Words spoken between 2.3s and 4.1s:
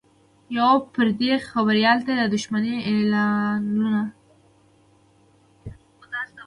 دښمني اعلانوله